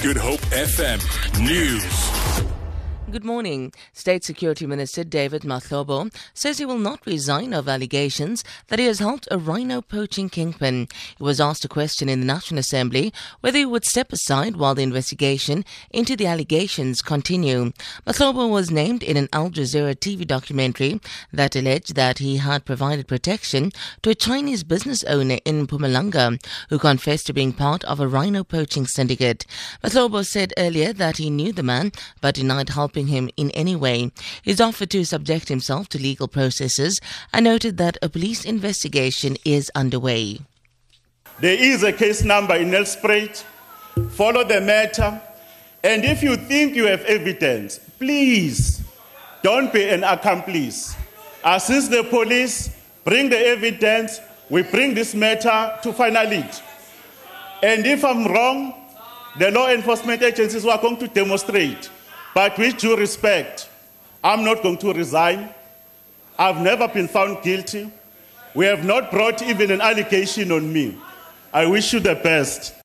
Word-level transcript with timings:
Good 0.00 0.16
Hope 0.16 0.40
FM 0.50 0.98
News. 1.44 2.17
Good 3.10 3.24
morning. 3.24 3.72
State 3.94 4.22
Security 4.22 4.66
Minister 4.66 5.02
David 5.02 5.40
Mahlobo 5.40 6.14
says 6.34 6.58
he 6.58 6.66
will 6.66 6.78
not 6.78 7.06
resign 7.06 7.54
of 7.54 7.66
allegations 7.66 8.44
that 8.66 8.78
he 8.78 8.84
has 8.84 8.98
helped 8.98 9.26
a 9.30 9.38
rhino 9.38 9.80
poaching 9.80 10.28
kingpin. 10.28 10.88
He 11.16 11.24
was 11.24 11.40
asked 11.40 11.64
a 11.64 11.68
question 11.68 12.10
in 12.10 12.20
the 12.20 12.26
National 12.26 12.60
Assembly 12.60 13.10
whether 13.40 13.56
he 13.56 13.64
would 13.64 13.86
step 13.86 14.12
aside 14.12 14.56
while 14.56 14.74
the 14.74 14.82
investigation 14.82 15.64
into 15.90 16.16
the 16.16 16.26
allegations 16.26 17.00
continue. 17.00 17.72
Mahlobo 18.06 18.46
was 18.50 18.70
named 18.70 19.02
in 19.02 19.16
an 19.16 19.30
Al 19.32 19.48
Jazeera 19.48 19.94
TV 19.96 20.26
documentary 20.26 21.00
that 21.32 21.56
alleged 21.56 21.94
that 21.94 22.18
he 22.18 22.36
had 22.36 22.66
provided 22.66 23.08
protection 23.08 23.72
to 24.02 24.10
a 24.10 24.14
Chinese 24.14 24.64
business 24.64 25.02
owner 25.04 25.38
in 25.46 25.66
Mpumalanga 25.66 26.38
who 26.68 26.78
confessed 26.78 27.28
to 27.28 27.32
being 27.32 27.54
part 27.54 27.82
of 27.84 28.00
a 28.00 28.06
rhino 28.06 28.44
poaching 28.44 28.86
syndicate. 28.86 29.46
Mahlobo 29.82 30.26
said 30.26 30.52
earlier 30.58 30.92
that 30.92 31.16
he 31.16 31.30
knew 31.30 31.54
the 31.54 31.62
man 31.62 31.90
but 32.20 32.34
denied 32.34 32.68
helping 32.68 32.97
him 33.06 33.30
in 33.36 33.50
any 33.52 33.76
way. 33.76 34.10
He's 34.42 34.60
offered 34.60 34.90
to 34.90 35.04
subject 35.04 35.48
himself 35.48 35.88
to 35.90 35.98
legal 35.98 36.28
processes 36.28 37.00
and 37.32 37.44
noted 37.44 37.78
that 37.78 37.96
a 38.02 38.08
police 38.08 38.44
investigation 38.44 39.36
is 39.44 39.70
underway. 39.74 40.40
There 41.40 41.56
is 41.56 41.84
a 41.84 41.92
case 41.92 42.24
number 42.24 42.56
in 42.56 42.70
Nelspruit. 42.70 43.44
Follow 44.10 44.42
the 44.42 44.60
matter. 44.60 45.20
And 45.84 46.04
if 46.04 46.22
you 46.22 46.36
think 46.36 46.74
you 46.74 46.86
have 46.86 47.02
evidence, 47.02 47.78
please 47.98 48.82
don't 49.42 49.72
be 49.72 49.88
an 49.88 50.02
accomplice. 50.02 50.96
Assist 51.44 51.92
the 51.92 52.02
police, 52.02 52.76
bring 53.04 53.30
the 53.30 53.38
evidence. 53.38 54.20
We 54.50 54.62
bring 54.62 54.94
this 54.94 55.14
matter 55.14 55.78
to 55.82 55.92
final 55.92 56.32
it. 56.32 56.62
And 57.62 57.86
if 57.86 58.04
I'm 58.04 58.26
wrong, 58.26 58.74
the 59.38 59.50
law 59.52 59.68
enforcement 59.68 60.22
agencies 60.22 60.66
are 60.66 60.80
going 60.80 60.96
to 60.98 61.06
demonstrate 61.06 61.90
but 62.34 62.56
with 62.58 62.78
due 62.78 62.96
respect, 62.96 63.68
I'm 64.22 64.44
not 64.44 64.62
going 64.62 64.78
to 64.78 64.92
resign. 64.92 65.48
I've 66.38 66.60
never 66.60 66.88
been 66.88 67.08
found 67.08 67.42
guilty. 67.42 67.90
We 68.54 68.66
have 68.66 68.84
not 68.84 69.10
brought 69.10 69.42
even 69.42 69.70
an 69.70 69.80
allegation 69.80 70.52
on 70.52 70.72
me. 70.72 70.96
I 71.52 71.66
wish 71.66 71.92
you 71.92 72.00
the 72.00 72.14
best. 72.14 72.77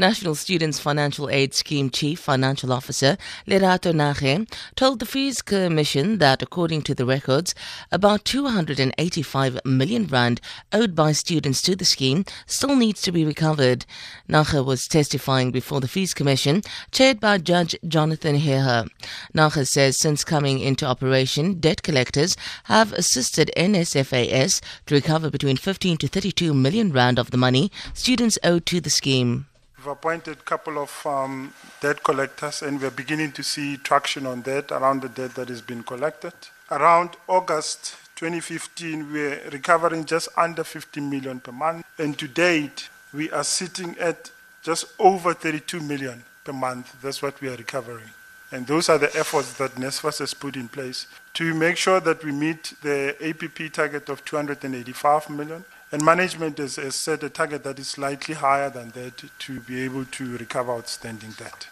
National 0.00 0.34
Students 0.34 0.78
Financial 0.78 1.28
Aid 1.28 1.52
Scheme 1.52 1.90
Chief 1.90 2.18
Financial 2.18 2.72
Officer 2.72 3.18
Lerato 3.46 3.92
Nage 3.92 4.50
told 4.74 4.98
the 4.98 5.04
Fees 5.04 5.42
Commission 5.42 6.16
that 6.16 6.42
according 6.42 6.80
to 6.82 6.94
the 6.94 7.04
records, 7.04 7.54
about 7.92 8.24
285 8.24 9.60
million 9.66 10.06
rand 10.06 10.40
owed 10.72 10.94
by 10.94 11.12
students 11.12 11.60
to 11.60 11.76
the 11.76 11.84
scheme 11.84 12.24
still 12.46 12.76
needs 12.76 13.02
to 13.02 13.12
be 13.12 13.26
recovered. 13.26 13.84
Nage 14.26 14.64
was 14.64 14.88
testifying 14.88 15.50
before 15.50 15.82
the 15.82 15.88
Fees 15.88 16.14
Commission, 16.14 16.62
chaired 16.92 17.20
by 17.20 17.36
Judge 17.36 17.76
Jonathan 17.86 18.38
Heher. 18.38 18.88
Nage 19.34 19.66
says 19.66 19.98
since 19.98 20.24
coming 20.24 20.60
into 20.60 20.86
operation, 20.86 21.60
debt 21.60 21.82
collectors 21.82 22.38
have 22.64 22.94
assisted 22.94 23.50
NSFAS 23.54 24.62
to 24.86 24.94
recover 24.94 25.28
between 25.28 25.58
15 25.58 25.98
to 25.98 26.08
32 26.08 26.54
million 26.54 26.90
rand 26.90 27.18
of 27.18 27.30
the 27.30 27.36
money 27.36 27.70
students 27.92 28.38
owed 28.42 28.64
to 28.64 28.80
the 28.80 28.88
scheme. 28.88 29.49
We've 29.80 29.86
appointed 29.92 30.36
a 30.36 30.42
couple 30.42 30.76
of 30.76 31.06
um, 31.06 31.54
debt 31.80 32.02
collectors, 32.02 32.60
and 32.60 32.78
we're 32.82 32.90
beginning 32.90 33.32
to 33.32 33.42
see 33.42 33.78
traction 33.78 34.26
on 34.26 34.42
that 34.42 34.70
around 34.70 35.00
the 35.00 35.08
debt 35.08 35.34
that 35.36 35.48
has 35.48 35.62
been 35.62 35.82
collected. 35.84 36.34
Around 36.70 37.16
August 37.26 37.96
2015, 38.16 39.10
we're 39.10 39.40
recovering 39.50 40.04
just 40.04 40.28
under 40.36 40.64
50 40.64 41.00
million 41.00 41.40
per 41.40 41.52
month, 41.52 41.86
and 41.96 42.18
to 42.18 42.28
date, 42.28 42.90
we 43.14 43.30
are 43.30 43.42
sitting 43.42 43.96
at 43.98 44.30
just 44.62 44.84
over 44.98 45.32
32 45.32 45.80
million 45.80 46.24
per 46.44 46.52
month. 46.52 47.00
That's 47.00 47.22
what 47.22 47.40
we 47.40 47.48
are 47.48 47.56
recovering. 47.56 48.10
And 48.52 48.66
those 48.66 48.90
are 48.90 48.98
the 48.98 49.16
efforts 49.16 49.54
that 49.54 49.76
NSFAS 49.76 50.18
has 50.18 50.34
put 50.34 50.56
in 50.56 50.68
place 50.68 51.06
to 51.34 51.54
make 51.54 51.78
sure 51.78 52.00
that 52.00 52.22
we 52.22 52.32
meet 52.32 52.74
the 52.82 53.16
APP 53.26 53.72
target 53.72 54.10
of 54.10 54.26
285 54.26 55.30
million 55.30 55.64
and 55.92 56.04
management 56.04 56.58
has, 56.58 56.76
has 56.76 56.94
set 56.94 57.22
a 57.22 57.28
target 57.28 57.64
that 57.64 57.78
is 57.78 57.88
slightly 57.88 58.34
higher 58.34 58.70
than 58.70 58.90
that 58.90 59.22
to 59.38 59.60
be 59.60 59.82
able 59.82 60.04
to 60.04 60.36
recover 60.38 60.72
outstanding 60.72 61.32
debt. 61.32 61.68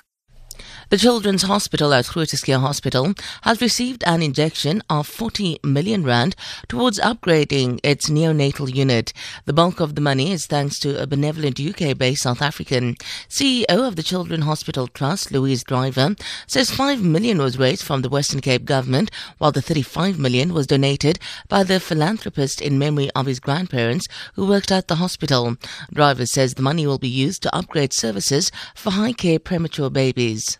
The 0.90 0.96
Children's 0.96 1.42
Hospital 1.42 1.92
at 1.92 2.06
Groote 2.06 2.60
Hospital 2.60 3.12
has 3.42 3.60
received 3.60 4.02
an 4.04 4.22
injection 4.22 4.82
of 4.88 5.06
40 5.06 5.58
million 5.62 6.02
rand 6.02 6.34
towards 6.66 6.98
upgrading 7.00 7.80
its 7.82 8.08
neonatal 8.08 8.74
unit. 8.74 9.12
The 9.44 9.52
bulk 9.52 9.80
of 9.80 9.96
the 9.96 10.00
money 10.00 10.32
is 10.32 10.46
thanks 10.46 10.80
to 10.80 10.98
a 10.98 11.06
benevolent 11.06 11.60
UK-based 11.60 12.22
South 12.22 12.40
African. 12.40 12.94
CEO 13.28 13.66
of 13.68 13.96
the 13.96 14.02
Children's 14.02 14.46
Hospital 14.46 14.86
Trust, 14.86 15.30
Louise 15.30 15.62
Driver, 15.62 16.16
says 16.46 16.70
5 16.70 17.02
million 17.02 17.36
was 17.36 17.58
raised 17.58 17.82
from 17.82 18.00
the 18.00 18.08
Western 18.08 18.40
Cape 18.40 18.64
government, 18.64 19.10
while 19.36 19.52
the 19.52 19.60
35 19.60 20.18
million 20.18 20.54
was 20.54 20.66
donated 20.66 21.18
by 21.48 21.64
the 21.64 21.80
philanthropist 21.80 22.62
in 22.62 22.78
memory 22.78 23.10
of 23.14 23.26
his 23.26 23.40
grandparents 23.40 24.08
who 24.36 24.46
worked 24.46 24.72
at 24.72 24.88
the 24.88 24.96
hospital. 24.96 25.58
Driver 25.92 26.24
says 26.24 26.54
the 26.54 26.62
money 26.62 26.86
will 26.86 26.98
be 26.98 27.10
used 27.10 27.42
to 27.42 27.54
upgrade 27.54 27.92
services 27.92 28.50
for 28.74 28.92
high 28.92 29.12
care 29.12 29.38
premature 29.38 29.90
babies. 29.90 30.56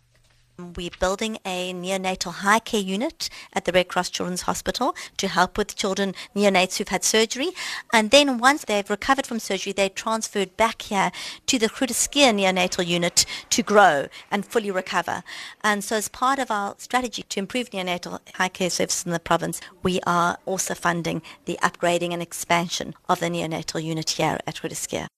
We're 0.59 0.91
building 0.99 1.39
a 1.45 1.73
neonatal 1.73 2.33
high 2.33 2.59
care 2.59 2.81
unit 2.81 3.31
at 3.53 3.65
the 3.65 3.71
Red 3.71 3.87
Cross 3.87 4.11
Children's 4.11 4.43
Hospital 4.43 4.93
to 5.17 5.29
help 5.29 5.57
with 5.57 5.77
children, 5.77 6.17
neonates 6.35 6.79
who've 6.79 6.89
had 6.89 7.05
surgery. 7.05 7.51
And 7.93 8.11
then 8.11 8.39
once 8.39 8.65
they've 8.65 8.91
recovered 8.91 9.25
from 9.25 9.39
surgery, 9.39 9.73
they're 9.73 9.89
transferred 9.89 10.57
back 10.57 10.83
here 10.83 11.13
to 11.47 11.61
the 11.61 11.69
Groote 11.69 11.93
neonatal 12.35 12.85
unit 12.85 13.25
to 13.51 13.63
grow 13.63 14.09
and 14.33 14.45
fully 14.45 14.73
recover. 14.73 15.23
And 15.63 15.85
so 15.85 15.95
as 15.95 16.09
part 16.09 16.41
of 16.41 16.51
our 16.51 16.75
strategy 16.79 17.23
to 17.29 17.39
improve 17.39 17.71
neonatal 17.71 18.19
high 18.35 18.49
care 18.49 18.71
services 18.71 19.07
in 19.07 19.13
the 19.13 19.21
province, 19.21 19.61
we 19.85 20.01
are 20.09 20.39
also 20.45 20.75
funding 20.75 21.23
the 21.45 21.57
upgrading 21.63 22.13
and 22.13 22.21
expansion 22.21 22.95
of 23.09 23.21
the 23.21 23.27
neonatal 23.27 23.81
unit 23.81 24.11
here 24.11 24.41
at 24.45 24.57
Groote 24.57 25.09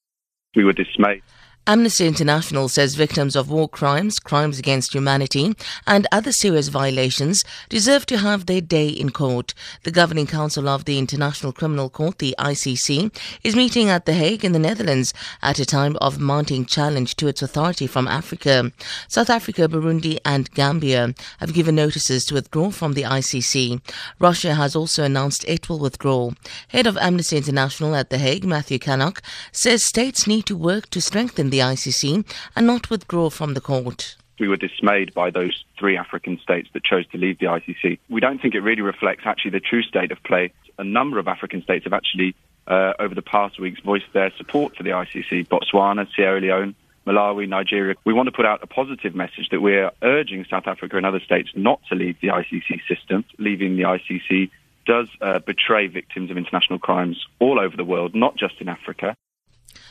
We 0.55 0.65
were 0.65 0.75
dismayed 0.75 1.23
Amnesty 1.67 2.07
International 2.07 2.69
says 2.69 2.95
victims 2.95 3.37
of 3.37 3.51
war 3.51 3.69
crimes, 3.69 4.19
crimes 4.19 4.59
against 4.59 4.95
humanity, 4.95 5.55
and 5.87 6.07
other 6.11 6.33
serious 6.33 6.69
violations 6.69 7.45
deserve 7.69 8.07
to 8.07 8.17
have 8.19 8.47
their 8.47 8.63
day 8.63 8.89
in 8.89 9.11
court. 9.11 9.53
The 9.85 9.91
governing 9.91 10.27
council 10.27 10.69
of 10.69 10.87
the 10.87 10.99
International 10.99 11.53
Criminal 11.53 11.91
Court, 11.91 12.19
the 12.19 12.35
ICC, 12.39 13.15
is 13.45 13.55
meeting 13.55 13.91
at 13.91 14.07
The 14.07 14.15
Hague 14.15 14.45
in 14.45 14.53
the 14.53 14.59
Netherlands 14.59 15.13
at 15.43 15.59
a 15.59 15.67
time 15.67 15.97
of 16.01 16.19
mounting 16.19 16.65
challenge 16.65 17.15
to 17.17 17.29
its 17.29 17.43
authority 17.43 17.87
from 17.87 18.09
Africa. 18.09 18.73
South 19.07 19.29
Africa, 19.29 19.69
Burundi, 19.69 20.19
and 20.25 20.51
Gambia 20.53 21.15
have 21.41 21.53
given 21.55 21.75
notices 21.75 22.25
to 22.25 22.35
withdraw 22.35 22.71
from 22.71 22.95
the 22.95 23.03
ICC. 23.03 23.81
Russia 24.19 24.55
has 24.55 24.75
also 24.75 25.05
announced 25.05 25.45
it 25.45 25.69
will 25.69 25.79
withdraw. 25.79 26.31
Head 26.69 26.87
of 26.87 26.97
Amnesty 26.97 27.37
International 27.37 27.95
at 27.95 28.09
The 28.09 28.19
Hague, 28.19 28.45
Matthew 28.45 28.79
Cannock, 28.79 29.21
says 29.53 29.85
states 29.85 30.27
need 30.27 30.47
to 30.47 30.57
work 30.57 30.89
to 30.91 31.01
strengthen 31.03 31.50
the 31.51 31.59
ICC 31.59 32.25
and 32.57 32.67
not 32.67 32.91
withdraw 32.91 33.31
from 33.31 33.55
the 33.55 33.61
court 33.61 34.17
we 34.41 34.49
were 34.49 34.57
dismayed 34.57 35.15
by 35.15 35.31
those 35.31 35.65
three 35.79 35.97
African 35.97 36.41
states 36.43 36.69
that 36.73 36.83
chose 36.83 37.07
to 37.09 37.19
leave 37.19 37.39
the 37.39 37.47
ICC. 37.47 37.99
We 38.09 38.21
don't 38.21 38.41
think 38.41 38.55
it 38.55 38.61
really 38.61 38.83
reflects 38.83 39.23
actually 39.27 39.53
the 39.53 39.61
true 39.61 39.83
state 39.83 40.11
of 40.11 40.21
play. 40.25 40.53
A 40.79 40.85
number 40.85 41.19
of 41.19 41.29
African 41.29 41.63
states 41.63 41.85
have 41.85 41.93
actually, 41.93 42.35
uh, 42.67 42.95
over 42.99 43.15
the 43.15 43.23
past 43.23 43.61
weeks, 43.61 43.81
voiced 43.85 44.13
their 44.15 44.33
support 44.37 44.75
for 44.75 44.83
the 44.83 44.91
ICC. 44.91 45.47
Botswana, 45.49 46.09
Sierra 46.17 46.41
Leone, 46.41 46.75
Malawi, 47.07 47.49
Nigeria. 47.49 47.95
We 48.05 48.15
want 48.15 48.29
to 48.29 48.33
put 48.33 48.47
out 48.47 48.61
a 48.63 48.67
positive 48.67 49.15
message 49.15 49.51
that 49.51 49.61
we're 49.61 49.91
urging 50.03 50.45
South 50.51 50.67
Africa 50.67 50.97
and 50.97 51.05
other 51.05 51.21
states 51.21 51.51
not 51.55 51.81
to 51.91 51.95
leave 51.95 52.17
the 52.23 52.29
ICC 52.29 52.81
system. 52.89 53.25
Leaving 53.39 53.77
the 53.77 53.83
ICC 53.83 54.51
does 54.87 55.09
uh, 55.21 55.39
betray 55.41 55.87
victims 55.87 56.31
of 56.31 56.39
international 56.39 56.79
crimes 56.79 57.27
all 57.39 57.61
over 57.61 57.77
the 57.77 57.85
world, 57.85 58.15
not 58.15 58.37
just 58.37 58.55
in 58.61 58.69
Africa. 58.69 59.15